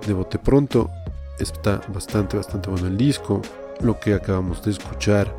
de 0.07 0.13
bote 0.13 0.39
pronto, 0.39 0.91
está 1.39 1.81
bastante, 1.93 2.37
bastante 2.37 2.71
bueno 2.71 2.87
el 2.87 2.97
disco. 2.97 3.43
Lo 3.81 3.99
que 4.01 4.15
acabamos 4.15 4.63
de 4.65 4.71
escuchar 4.71 5.35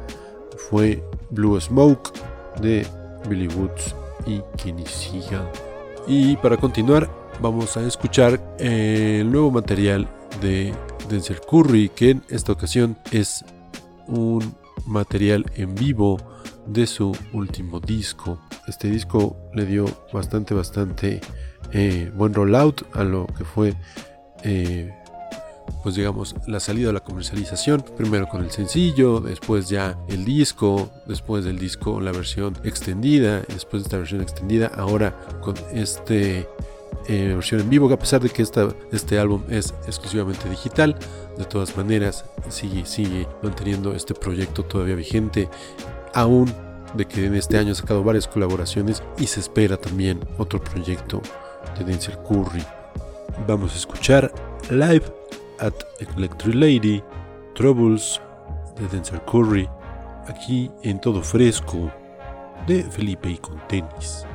fue 0.69 1.03
Blue 1.31 1.59
Smoke 1.59 2.11
de 2.61 2.85
Billy 3.29 3.47
Woods 3.47 3.95
y 4.25 4.41
Seagal. 4.85 5.49
Y 6.07 6.35
para 6.37 6.57
continuar, 6.57 7.09
vamos 7.41 7.77
a 7.77 7.85
escuchar 7.85 8.39
el 8.59 9.31
nuevo 9.31 9.51
material 9.51 10.07
de 10.41 10.73
Denzel 11.09 11.41
Curry, 11.41 11.89
que 11.89 12.11
en 12.11 12.23
esta 12.29 12.51
ocasión 12.51 12.97
es 13.11 13.43
un 14.07 14.55
material 14.85 15.45
en 15.55 15.75
vivo 15.75 16.17
de 16.65 16.87
su 16.87 17.15
último 17.33 17.79
disco. 17.79 18.39
Este 18.67 18.89
disco 18.89 19.37
le 19.53 19.65
dio 19.65 19.85
bastante, 20.11 20.53
bastante 20.53 21.21
eh, 21.71 22.11
buen 22.15 22.33
rollout 22.33 22.83
a 22.95 23.03
lo 23.03 23.27
que 23.27 23.43
fue 23.43 23.73
eh, 24.43 24.93
pues 25.87 25.95
digamos, 25.95 26.35
la 26.47 26.59
salida 26.59 26.89
a 26.89 26.91
la 26.91 26.99
comercialización, 26.99 27.81
primero 27.95 28.27
con 28.27 28.43
el 28.43 28.51
sencillo, 28.51 29.21
después 29.21 29.69
ya 29.69 29.97
el 30.09 30.25
disco, 30.25 30.89
después 31.05 31.45
del 31.45 31.57
disco 31.57 32.01
la 32.01 32.11
versión 32.11 32.57
extendida, 32.65 33.39
después 33.47 33.83
de 33.83 33.87
esta 33.87 33.97
versión 33.97 34.19
extendida, 34.19 34.67
ahora 34.75 35.17
con 35.41 35.55
este 35.71 36.45
eh, 37.07 37.31
versión 37.33 37.61
en 37.61 37.69
vivo, 37.69 37.87
que 37.87 37.93
a 37.93 37.99
pesar 37.99 38.19
de 38.19 38.29
que 38.29 38.41
esta, 38.41 38.67
este 38.91 39.17
álbum 39.17 39.43
es 39.49 39.73
exclusivamente 39.85 40.49
digital, 40.49 40.99
de 41.37 41.45
todas 41.45 41.77
maneras 41.77 42.25
sigue, 42.49 42.85
sigue 42.85 43.25
manteniendo 43.41 43.93
este 43.93 44.13
proyecto 44.13 44.65
todavía 44.65 44.95
vigente, 44.95 45.47
aún 46.13 46.53
de 46.95 47.05
que 47.05 47.27
en 47.27 47.35
este 47.35 47.57
año 47.57 47.71
ha 47.71 47.75
sacado 47.75 48.03
varias 48.03 48.27
colaboraciones 48.27 49.01
y 49.17 49.27
se 49.27 49.39
espera 49.39 49.77
también 49.77 50.19
otro 50.37 50.61
proyecto 50.61 51.21
de 51.79 51.85
Denzel 51.85 52.17
Curry. 52.27 52.65
Vamos 53.47 53.73
a 53.73 53.77
escuchar 53.77 54.33
Live 54.69 55.16
at 55.59 55.73
Electric 55.99 56.55
Lady, 56.55 57.03
Troubles 57.55 58.21
de 58.75 58.87
Denzel 58.87 59.21
Curry, 59.25 59.67
aquí 60.27 60.69
en 60.83 60.99
todo 60.99 61.21
fresco 61.21 61.91
de 62.67 62.83
Felipe 62.83 63.29
y 63.29 63.37
con 63.37 63.59
tenis. 63.67 64.25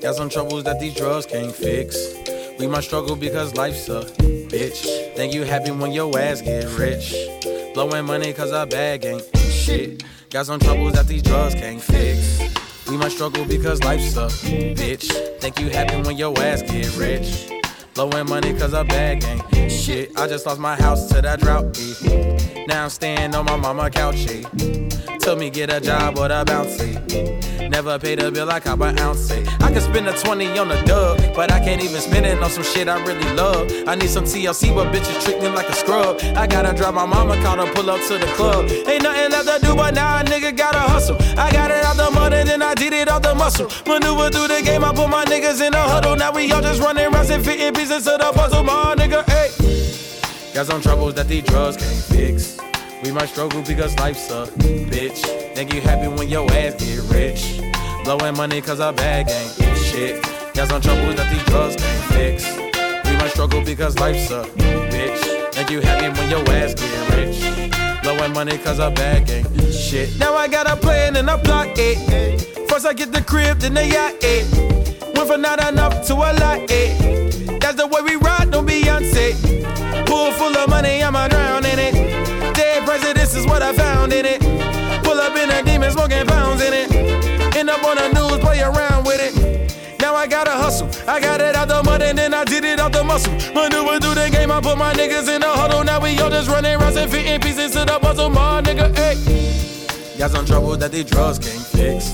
Got 0.00 0.16
some 0.16 0.28
troubles 0.28 0.64
that 0.64 0.80
these 0.80 0.94
drugs 0.94 1.26
can't 1.26 1.52
fix. 1.52 2.14
We 2.58 2.66
might 2.66 2.82
struggle 2.82 3.16
because 3.16 3.54
life's 3.54 3.88
a 3.88 4.04
bitch. 4.60 5.14
Think 5.16 5.32
you 5.32 5.44
happy 5.44 5.70
when 5.70 5.92
your 5.92 6.16
ass 6.18 6.42
get 6.42 6.64
rich. 6.78 7.14
Blowing 7.72 8.04
money 8.04 8.32
cause 8.32 8.52
our 8.52 8.66
bag 8.66 9.04
ain't 9.06 9.24
shit. 9.36 10.02
Got 10.28 10.46
some 10.46 10.60
troubles 10.60 10.92
that 10.92 11.06
these 11.06 11.22
drugs 11.22 11.54
can't 11.54 11.80
fix. 11.80 12.40
We 12.88 12.96
might 12.96 13.12
struggle 13.12 13.44
because 13.46 13.82
life 13.84 14.00
a 14.16 14.26
bitch. 14.74 15.06
Think 15.40 15.58
you 15.60 15.70
happy 15.70 15.96
when 16.02 16.16
your 16.18 16.38
ass 16.40 16.62
get 16.62 16.94
rich. 16.96 17.50
Blowing 17.94 18.28
money 18.28 18.52
cause 18.52 18.74
our 18.74 18.84
bag 18.84 19.24
ain't 19.24 19.72
shit. 19.72 20.18
I 20.18 20.26
just 20.26 20.44
lost 20.44 20.60
my 20.60 20.76
house 20.76 21.08
to 21.08 21.22
that 21.22 21.40
drought. 21.40 21.78
eh. 21.78 22.66
Now 22.66 22.84
I'm 22.84 22.90
staying 22.90 23.34
on 23.34 23.46
my 23.46 23.56
mama 23.56 23.88
couch. 23.90 24.26
eh. 24.28 24.42
Told 25.20 25.38
me 25.38 25.48
get 25.48 25.72
a 25.72 25.80
job 25.80 26.18
or 26.18 26.26
a 26.26 26.44
bouncy. 26.44 27.59
Never 27.70 27.98
paid 28.00 28.18
a 28.20 28.32
bill, 28.32 28.46
like 28.46 28.66
I 28.66 28.70
cop 28.70 28.80
an 28.80 28.98
ounce. 28.98 29.30
eh. 29.30 29.44
I 29.60 29.70
can 29.70 29.80
spend 29.80 30.08
a 30.08 30.12
20 30.12 30.58
on 30.58 30.70
a 30.72 30.84
dub, 30.84 31.18
but 31.36 31.52
I 31.52 31.60
can't 31.60 31.80
even 31.82 32.00
spend 32.00 32.26
it 32.26 32.42
on 32.42 32.50
some 32.50 32.64
shit 32.64 32.88
I 32.88 33.02
really 33.04 33.32
love. 33.34 33.70
I 33.86 33.94
need 33.94 34.10
some 34.10 34.24
TLC, 34.24 34.74
but 34.74 34.92
bitches 34.92 35.24
treat 35.24 35.40
me 35.40 35.48
like 35.50 35.68
a 35.68 35.74
scrub. 35.74 36.18
I 36.36 36.48
gotta 36.48 36.76
drive 36.76 36.94
my 36.94 37.06
mama 37.06 37.40
car 37.42 37.56
to 37.56 37.72
pull 37.72 37.88
up 37.88 38.00
to 38.08 38.18
the 38.18 38.26
club. 38.34 38.68
Ain't 38.88 39.04
nothing 39.04 39.30
left 39.30 39.48
to 39.48 39.66
do, 39.66 39.76
but 39.76 39.94
now 39.94 40.18
a 40.20 40.24
nigga 40.24 40.54
gotta 40.54 40.80
hustle. 40.80 41.16
I 41.38 41.52
got 41.52 41.70
it 41.70 41.84
out 41.84 41.96
the 41.96 42.10
mud 42.10 42.32
and 42.32 42.48
then 42.48 42.60
I 42.60 42.74
did 42.74 42.92
it 42.92 43.08
off 43.08 43.22
the 43.22 43.34
muscle. 43.36 43.68
Maneuver 43.86 44.30
through 44.30 44.48
the 44.48 44.62
game, 44.62 44.84
I 44.84 44.92
put 44.92 45.08
my 45.08 45.24
niggas 45.24 45.64
in 45.64 45.72
a 45.72 45.80
huddle. 45.80 46.16
Now 46.16 46.32
we 46.32 46.50
all 46.52 46.60
just 46.60 46.82
running 46.82 47.10
rounds 47.12 47.30
and 47.30 47.44
fitting 47.44 47.72
pieces 47.72 48.02
to 48.04 48.18
the 48.18 48.32
puzzle, 48.34 48.64
my 48.64 48.96
nigga. 48.96 49.24
Hey. 49.30 50.52
Got 50.52 50.66
some 50.66 50.82
troubles 50.82 51.14
that 51.14 51.28
these 51.28 51.44
drugs 51.44 51.76
can't 51.76 52.04
fix. 52.04 52.58
We 53.04 53.12
might 53.12 53.28
struggle 53.28 53.62
because 53.62 53.96
life's 53.98 54.28
a 54.30 54.46
bitch. 54.58 55.49
Think 55.60 55.74
you 55.74 55.82
happy 55.82 56.08
when 56.08 56.26
your 56.26 56.50
ass 56.52 56.72
get 56.76 57.02
rich. 57.12 57.60
Blowing 58.04 58.34
money 58.34 58.62
cause 58.62 58.80
our 58.80 58.94
bag 58.94 59.28
ain't 59.28 59.76
shit. 59.76 60.22
Got 60.54 60.68
some 60.68 60.80
troubles 60.80 61.16
that 61.16 61.30
these 61.30 61.44
drugs 61.44 61.76
can't 61.76 62.04
fix. 62.14 62.56
We 63.04 63.14
might 63.18 63.28
struggle 63.28 63.62
because 63.62 63.98
life's 63.98 64.30
a 64.30 64.44
bitch. 64.44 65.52
Think 65.52 65.68
you 65.68 65.82
happy 65.82 66.18
when 66.18 66.30
your 66.30 66.40
ass 66.48 66.72
get 66.72 67.14
rich. 67.14 68.02
Blowing 68.02 68.32
money 68.32 68.56
cause 68.56 68.80
our 68.80 68.90
bag 68.90 69.28
ain't 69.28 69.70
shit. 69.70 70.18
Now 70.18 70.34
I 70.34 70.48
got 70.48 70.66
a 70.66 70.76
plan 70.76 71.16
and 71.16 71.28
I 71.28 71.36
block 71.36 71.68
it. 71.76 72.70
First 72.70 72.86
I 72.86 72.94
get 72.94 73.12
the 73.12 73.20
crib, 73.20 73.58
then 73.58 73.74
the 73.74 73.84
yacht 73.84 74.14
it. 74.22 75.14
Went 75.14 75.28
from 75.28 75.42
not 75.42 75.62
enough 75.70 76.06
to 76.06 76.14
a 76.14 76.32
lot 76.40 76.60
it. 76.70 77.60
That's 77.60 77.76
the 77.76 77.86
way 77.86 78.00
we 78.00 78.16
ride, 78.16 78.50
don't 78.50 78.64
be 78.64 78.80
Beyonce. 78.80 80.06
Pool 80.06 80.32
full 80.32 80.56
of 80.56 80.70
money, 80.70 81.02
I'ma 81.02 81.28
drown 81.28 81.66
in 81.66 81.78
it. 81.78 82.54
Dead 82.54 82.82
presidents 82.86 83.36
is 83.36 83.44
what 83.44 83.60
I 83.60 83.74
found 83.74 84.14
in 84.14 84.24
it. 84.24 84.69
Demon, 85.90 86.08
smoking 86.08 86.26
pounds 86.26 86.62
in 86.62 86.72
it. 86.72 87.56
End 87.56 87.70
up 87.70 87.84
on 87.84 87.96
the 87.96 88.08
news, 88.08 88.38
play 88.38 88.60
around 88.60 89.04
with 89.04 89.20
it. 89.20 90.00
Now 90.00 90.14
I 90.14 90.26
gotta 90.26 90.50
hustle. 90.50 90.88
I 91.08 91.20
got 91.20 91.40
it 91.40 91.54
out 91.54 91.68
the 91.68 91.82
mud 91.82 92.02
and 92.02 92.16
then 92.16 92.34
I 92.34 92.44
did 92.44 92.64
it 92.64 92.80
out 92.80 92.92
the 92.92 93.04
muscle. 93.04 93.32
Maneuver 93.54 93.98
through 94.00 94.14
the 94.14 94.28
game, 94.30 94.50
I 94.50 94.60
put 94.60 94.78
my 94.78 94.92
niggas 94.94 95.34
in 95.34 95.40
the 95.40 95.48
huddle. 95.48 95.84
Now 95.84 96.00
we 96.00 96.18
all 96.18 96.30
just 96.30 96.48
running 96.48 96.78
rounds 96.78 96.96
and 96.96 97.10
fitting 97.10 97.40
pieces 97.40 97.72
to 97.72 97.84
the 97.84 97.98
puzzle. 97.98 98.30
My 98.30 98.62
nigga, 98.62 98.94
hey. 98.96 100.18
Got 100.18 100.30
some 100.30 100.46
trouble 100.46 100.76
that 100.76 100.92
these 100.92 101.04
drugs 101.04 101.38
can't 101.38 101.66
fix. 101.66 102.12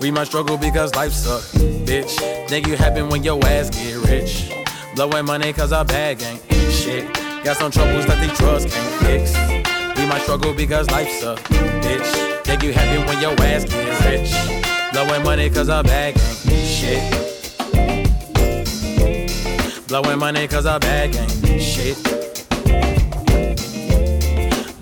We 0.00 0.10
might 0.10 0.26
struggle 0.26 0.58
because 0.58 0.94
life 0.94 1.12
sucks, 1.12 1.54
bitch. 1.54 2.48
Think 2.48 2.66
you 2.66 2.76
happen 2.76 3.08
when 3.08 3.22
your 3.22 3.44
ass 3.46 3.70
get 3.70 3.96
rich. 4.08 4.52
Blowing 4.94 5.24
money 5.24 5.52
cause 5.52 5.72
our 5.72 5.84
bag 5.84 6.22
ain't 6.22 6.72
shit. 6.72 7.12
Got 7.44 7.56
some 7.56 7.70
troubles 7.70 8.06
that 8.06 8.20
these 8.20 8.36
drugs 8.38 8.64
can't 8.64 9.02
fix. 9.02 9.32
We 9.98 10.06
might 10.06 10.22
struggle 10.22 10.52
because 10.52 10.90
life 10.90 11.08
sucks, 11.20 11.42
bitch. 11.42 12.23
Think 12.44 12.62
you 12.62 12.72
happy 12.72 12.98
when 13.08 13.20
your 13.20 13.32
ass 13.42 13.64
get 13.64 14.04
rich. 14.04 14.32
Blowing 14.92 15.22
money 15.24 15.48
cause 15.48 15.68
our 15.70 15.82
bag 15.82 16.14
ain't 16.16 16.66
shit. 16.66 17.02
Blowing 19.88 20.18
money 20.18 20.46
cause 20.46 20.66
our 20.66 20.78
bag 20.78 21.16
ain't 21.16 21.62
shit. 21.62 21.96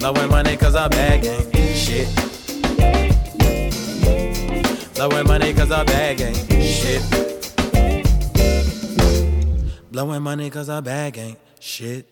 Blowing 0.00 0.28
money 0.28 0.56
cause 0.56 0.74
our 0.74 0.88
bag 0.88 1.24
ain't 1.24 1.76
shit. 1.76 2.08
Blowing 4.94 5.26
money 5.26 5.54
cause 5.54 5.70
our 5.70 5.84
bag 5.84 6.20
ain't 6.20 6.36
shit. 6.62 7.02
Blowing 9.92 10.22
money 10.22 10.50
cause 10.50 10.68
our 10.68 10.82
bag 10.82 11.16
ain't 11.16 11.38
shit. 11.60 12.08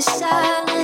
silent. 0.00 0.77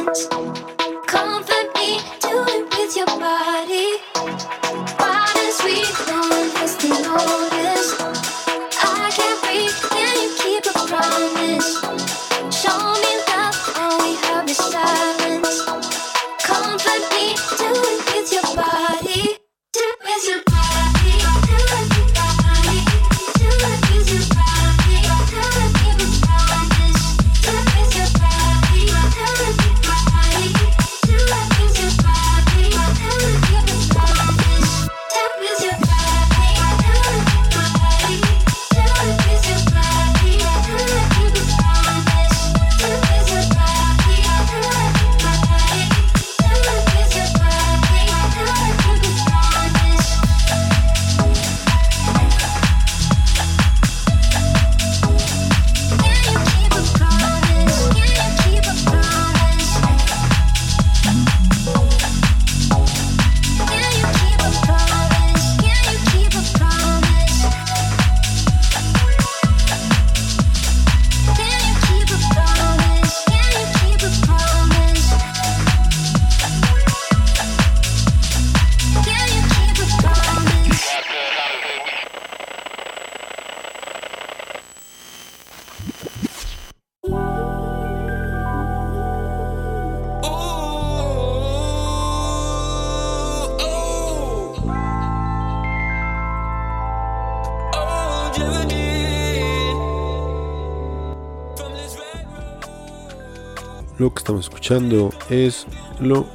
Estamos 104.25 104.47
escuchando 104.47 105.11
es 105.29 105.67
lo 106.01 106.27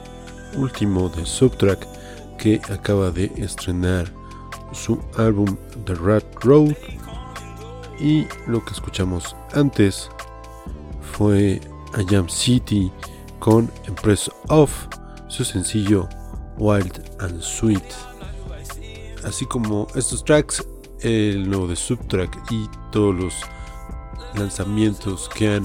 último 0.55 1.09
de 1.09 1.25
Subtrack 1.25 1.87
que 2.37 2.61
acaba 2.71 3.09
de 3.09 3.31
estrenar 3.35 4.13
su 4.73 5.01
álbum 5.17 5.57
The 5.85 5.95
Rat 5.95 6.23
Road 6.43 6.75
y 7.99 8.27
lo 8.45 8.63
que 8.63 8.73
escuchamos 8.73 9.35
antes 9.53 10.07
fue 11.13 11.59
A 11.93 12.03
Jam 12.07 12.29
City 12.29 12.91
con 13.39 13.71
Empress 13.87 14.29
Off, 14.49 14.85
su 15.27 15.43
sencillo 15.43 16.07
Wild 16.59 17.01
and 17.21 17.41
Sweet. 17.41 17.91
Así 19.23 19.47
como 19.47 19.87
estos 19.95 20.23
tracks, 20.23 20.63
el 20.99 21.49
nuevo 21.49 21.67
de 21.67 21.75
Subtrack 21.75 22.51
y 22.51 22.69
todos 22.91 23.15
los 23.15 23.33
lanzamientos 24.35 25.27
que 25.29 25.55
han 25.55 25.63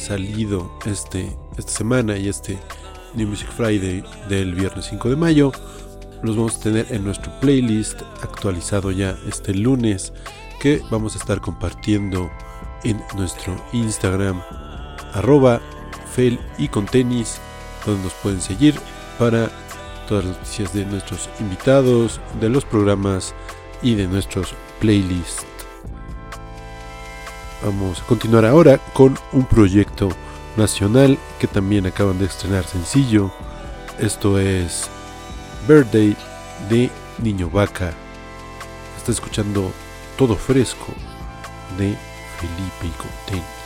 salido 0.00 0.72
este, 0.86 1.36
esta 1.56 1.72
semana 1.72 2.16
y 2.16 2.28
este 2.28 2.58
New 3.14 3.28
Music 3.28 3.48
Friday 3.56 4.02
del 4.28 4.54
viernes 4.54 4.86
5 4.86 5.10
de 5.10 5.16
mayo 5.16 5.52
los 6.22 6.36
vamos 6.36 6.56
a 6.56 6.60
tener 6.60 6.86
en 6.90 7.04
nuestro 7.04 7.32
playlist 7.40 8.02
actualizado 8.22 8.90
ya 8.90 9.16
este 9.26 9.54
lunes 9.54 10.12
que 10.60 10.82
vamos 10.90 11.14
a 11.14 11.18
estar 11.18 11.40
compartiendo 11.40 12.30
en 12.84 13.02
nuestro 13.16 13.56
Instagram 13.72 14.42
arroba 15.14 15.60
fel 16.12 16.38
y 16.58 16.68
con 16.68 16.86
tenis 16.86 17.38
donde 17.86 18.04
nos 18.04 18.12
pueden 18.14 18.40
seguir 18.40 18.74
para 19.18 19.50
todas 20.08 20.24
las 20.24 20.36
noticias 20.38 20.72
de 20.74 20.84
nuestros 20.84 21.28
invitados, 21.40 22.20
de 22.40 22.48
los 22.48 22.64
programas 22.64 23.34
y 23.82 23.94
de 23.94 24.06
nuestros 24.06 24.54
playlists. 24.80 25.59
Vamos 27.62 28.00
a 28.00 28.06
continuar 28.06 28.46
ahora 28.46 28.78
con 28.94 29.18
un 29.32 29.44
proyecto 29.44 30.08
nacional 30.56 31.18
que 31.38 31.46
también 31.46 31.86
acaban 31.86 32.18
de 32.18 32.24
estrenar 32.24 32.64
sencillo. 32.64 33.30
Esto 33.98 34.38
es 34.38 34.88
Birthday 35.68 36.16
de 36.70 36.90
Niño 37.18 37.50
Vaca. 37.50 37.92
Está 38.96 39.12
escuchando 39.12 39.72
todo 40.16 40.36
fresco 40.36 40.94
de 41.76 41.94
Felipe 42.38 42.86
y 42.86 42.90
Contenis. 42.96 43.59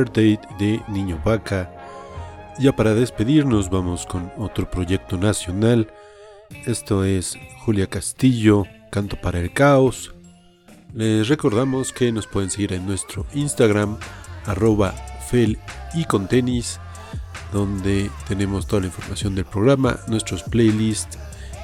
Birthday 0.00 0.40
de 0.58 0.80
Niño 0.88 1.20
Vaca. 1.22 1.70
Ya 2.58 2.74
para 2.74 2.94
despedirnos 2.94 3.68
vamos 3.68 4.06
con 4.06 4.32
otro 4.38 4.70
proyecto 4.70 5.18
nacional. 5.18 5.92
Esto 6.64 7.04
es 7.04 7.36
Julia 7.66 7.86
Castillo, 7.86 8.64
Canto 8.90 9.20
para 9.20 9.40
el 9.40 9.52
Caos. 9.52 10.14
Les 10.94 11.28
recordamos 11.28 11.92
que 11.92 12.12
nos 12.12 12.26
pueden 12.26 12.48
seguir 12.48 12.72
en 12.72 12.86
nuestro 12.86 13.26
Instagram, 13.34 13.98
arroba 14.46 14.92
fel 15.28 15.58
y 15.92 16.06
con 16.06 16.28
tenis, 16.28 16.80
donde 17.52 18.10
tenemos 18.26 18.66
toda 18.66 18.80
la 18.80 18.86
información 18.86 19.34
del 19.34 19.44
programa, 19.44 20.00
nuestros 20.08 20.42
playlists 20.44 21.18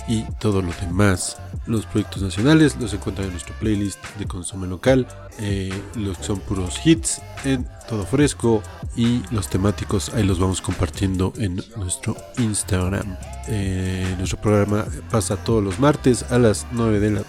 y 0.09 0.23
todo 0.39 0.63
lo 0.63 0.73
demás. 0.81 1.37
Los 1.67 1.87
proyectos 1.87 2.23
nacionales 2.23 2.77
los 2.81 2.93
encuentran 2.95 3.27
en 3.27 3.33
nuestro 3.33 3.55
playlist 3.57 3.99
de 4.19 4.27
consumo 4.27 4.67
local, 4.67 5.07
eh, 5.39 5.73
los 5.97 6.19
que 6.19 6.25
son 6.25 6.41
puros 6.41 6.81
hits 6.85 7.21
en 7.45 7.67
todo 7.89 8.05
fresco 8.05 8.63
y 8.97 9.23
los 9.31 9.49
temáticos 9.49 10.13
ahí 10.15 10.23
los 10.23 10.39
vamos 10.39 10.61
compartiendo 10.61 11.33
en 11.39 11.57
nuestro 11.77 12.17
Instagram. 12.39 13.17
Eh, 13.49 14.15
nuestro 14.19 14.41
programa 14.41 14.87
pasa 15.11 15.37
todos 15.37 15.63
los 15.63 15.79
martes 15.81 16.25
a 16.31 16.39
las 16.39 16.67
9 16.73 17.01
de 17.01 17.11
la 17.11 17.23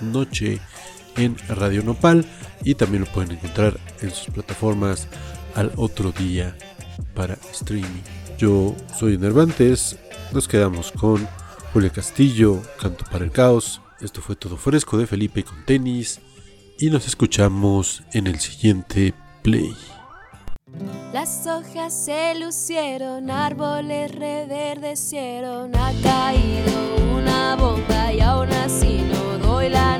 noche 0.00 0.60
en 1.16 1.36
Radio 1.48 1.82
Nopal 1.82 2.24
y 2.64 2.74
también 2.74 3.04
lo 3.04 3.10
pueden 3.10 3.32
encontrar 3.32 3.78
en 4.00 4.10
sus 4.10 4.32
plataformas 4.32 5.08
al 5.54 5.72
otro 5.76 6.12
día 6.12 6.56
para 7.14 7.38
streaming. 7.52 8.02
Yo 8.38 8.74
soy 8.96 9.18
Nervantes, 9.18 9.96
nos 10.32 10.46
quedamos 10.46 10.92
con 10.92 11.28
Julia 11.72 11.90
Castillo, 11.90 12.62
Canto 12.80 13.04
para 13.10 13.24
el 13.24 13.30
Caos. 13.30 13.80
Esto 14.00 14.20
fue 14.20 14.36
todo 14.36 14.56
fresco 14.56 14.96
de 14.96 15.06
Felipe 15.06 15.42
con 15.42 15.64
tenis 15.64 16.20
y 16.78 16.88
nos 16.90 17.06
escuchamos 17.06 18.02
en 18.12 18.26
el 18.26 18.38
siguiente 18.40 19.12
play. 19.42 19.76
Las 21.12 21.46
hojas 21.46 21.92
se 21.92 22.34
lucieron, 22.38 23.30
árboles 23.30 24.14
reverdecieron, 24.14 25.74
ha 25.74 25.92
caído 26.02 26.96
una 27.16 27.56
bomba 27.56 28.12
y 28.12 28.20
aún 28.20 28.50
así 28.52 29.02
no 29.02 29.38
doy 29.38 29.70
la 29.70 29.98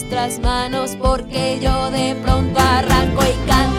nuestras 0.00 0.38
manos 0.38 0.96
porque 0.96 1.58
yo 1.60 1.90
de 1.90 2.14
pronto 2.22 2.60
arranco 2.60 3.20
y 3.24 3.48
canto 3.48 3.77